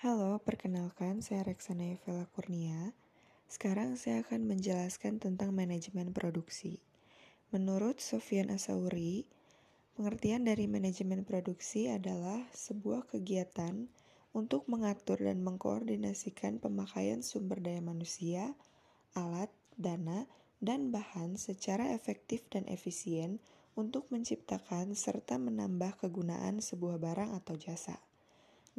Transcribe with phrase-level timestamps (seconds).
[0.00, 2.96] Halo, perkenalkan saya Reksana Evela Kurnia.
[3.52, 6.80] Sekarang saya akan menjelaskan tentang manajemen produksi.
[7.52, 9.28] Menurut Sofian Asauri,
[10.00, 13.92] pengertian dari manajemen produksi adalah sebuah kegiatan
[14.32, 18.56] untuk mengatur dan mengkoordinasikan pemakaian sumber daya manusia,
[19.12, 20.24] alat, dana,
[20.64, 23.36] dan bahan secara efektif dan efisien
[23.76, 28.00] untuk menciptakan serta menambah kegunaan sebuah barang atau jasa.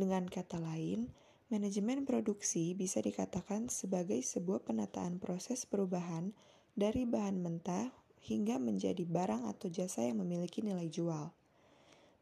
[0.00, 1.12] Dengan kata lain,
[1.52, 6.32] manajemen produksi bisa dikatakan sebagai sebuah penataan proses perubahan
[6.72, 7.92] dari bahan mentah
[8.24, 11.36] hingga menjadi barang atau jasa yang memiliki nilai jual.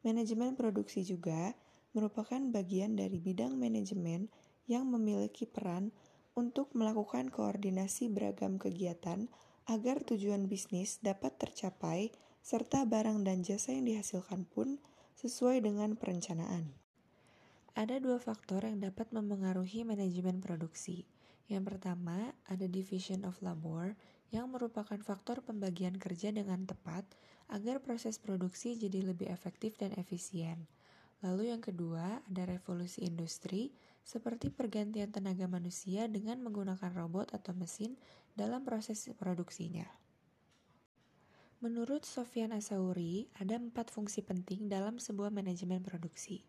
[0.03, 1.55] Manajemen produksi juga
[1.95, 4.27] merupakan bagian dari bidang manajemen
[4.67, 5.95] yang memiliki peran
[6.35, 9.31] untuk melakukan koordinasi beragam kegiatan
[9.71, 12.11] agar tujuan bisnis dapat tercapai
[12.43, 14.83] serta barang dan jasa yang dihasilkan pun
[15.15, 16.88] sesuai dengan perencanaan.
[17.77, 21.05] Ada dua faktor yang dapat memengaruhi manajemen produksi.
[21.49, 23.93] Yang pertama, ada division of labor
[24.29, 27.05] yang merupakan faktor pembagian kerja dengan tepat
[27.49, 30.69] agar proses produksi jadi lebih efektif dan efisien.
[31.19, 33.73] Lalu yang kedua, ada revolusi industri
[34.05, 37.99] seperti pergantian tenaga manusia dengan menggunakan robot atau mesin
[38.33, 39.85] dalam proses produksinya.
[41.59, 46.48] Menurut Sofian Asauri, ada empat fungsi penting dalam sebuah manajemen produksi.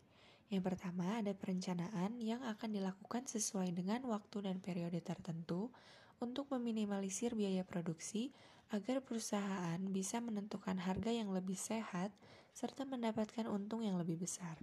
[0.51, 5.71] Yang pertama, ada perencanaan yang akan dilakukan sesuai dengan waktu dan periode tertentu
[6.19, 8.35] untuk meminimalisir biaya produksi
[8.75, 12.11] agar perusahaan bisa menentukan harga yang lebih sehat
[12.51, 14.59] serta mendapatkan untung yang lebih besar.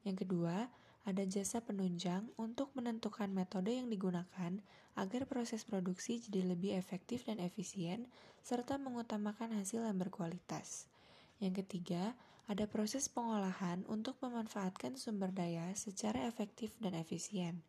[0.00, 0.72] Yang kedua,
[1.04, 4.60] ada jasa penunjang untuk menentukan metode yang digunakan
[4.96, 8.08] agar proses produksi jadi lebih efektif dan efisien,
[8.40, 10.88] serta mengutamakan hasil yang berkualitas.
[11.40, 12.12] Yang ketiga,
[12.48, 17.60] ada proses pengolahan untuk memanfaatkan sumber daya secara efektif dan efisien.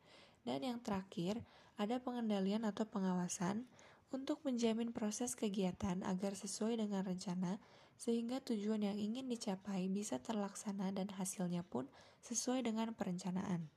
[0.48, 1.44] Dan yang terakhir,
[1.76, 3.68] ada pengendalian atau pengawasan
[4.10, 7.60] untuk menjamin proses kegiatan agar sesuai dengan rencana
[8.00, 11.92] sehingga tujuan yang ingin dicapai bisa terlaksana dan hasilnya pun
[12.24, 13.68] sesuai dengan perencanaan.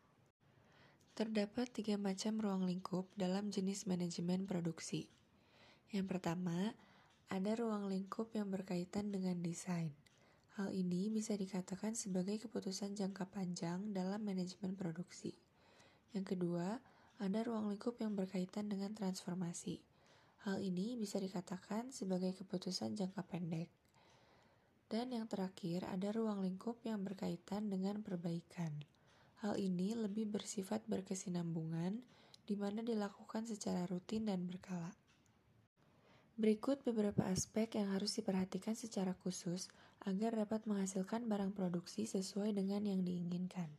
[1.18, 5.10] Terdapat tiga macam ruang lingkup dalam jenis manajemen produksi.
[5.90, 6.72] Yang pertama,
[7.28, 9.92] ada ruang lingkup yang berkaitan dengan desain.
[10.60, 15.32] Hal ini bisa dikatakan sebagai keputusan jangka panjang dalam manajemen produksi.
[16.12, 16.76] Yang kedua,
[17.16, 19.80] ada ruang lingkup yang berkaitan dengan transformasi.
[20.44, 23.72] Hal ini bisa dikatakan sebagai keputusan jangka pendek.
[24.92, 28.76] Dan yang terakhir, ada ruang lingkup yang berkaitan dengan perbaikan.
[29.40, 32.04] Hal ini lebih bersifat berkesinambungan,
[32.44, 34.92] di mana dilakukan secara rutin dan berkala.
[36.42, 39.70] Berikut beberapa aspek yang harus diperhatikan secara khusus
[40.02, 43.70] agar dapat menghasilkan barang produksi sesuai dengan yang diinginkan.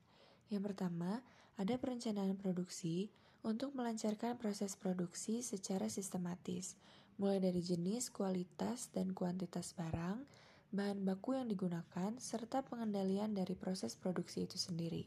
[0.47, 1.19] Yang pertama,
[1.59, 3.11] ada perencanaan produksi
[3.43, 6.79] untuk melancarkan proses produksi secara sistematis,
[7.19, 10.23] mulai dari jenis, kualitas, dan kuantitas barang,
[10.71, 15.03] bahan baku yang digunakan, serta pengendalian dari proses produksi itu sendiri.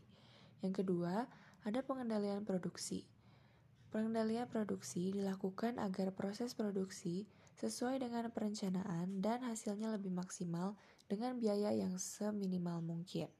[0.61, 1.25] Yang kedua,
[1.65, 3.09] ada pengendalian produksi.
[3.97, 7.25] Pengendalian produksi dilakukan agar proses produksi
[7.56, 10.77] sesuai dengan perencanaan dan hasilnya lebih maksimal
[11.09, 13.33] dengan biaya yang seminimal mungkin.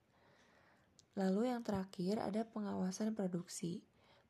[1.17, 3.81] Lalu yang terakhir ada pengawasan produksi.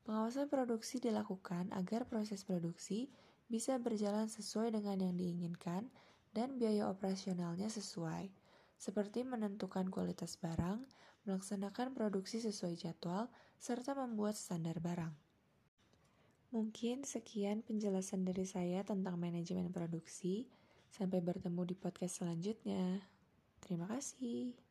[0.07, 3.11] Pengawasan produksi dilakukan agar proses produksi
[3.51, 5.91] bisa berjalan sesuai dengan yang diinginkan
[6.31, 8.31] dan biaya operasionalnya sesuai,
[8.79, 10.83] seperti menentukan kualitas barang,
[11.27, 13.27] melaksanakan produksi sesuai jadwal,
[13.59, 15.26] serta membuat standar barang.
[16.47, 20.47] Mungkin sekian penjelasan dari saya tentang manajemen produksi.
[20.87, 23.03] Sampai bertemu di podcast selanjutnya.
[23.59, 24.66] Terima kasih.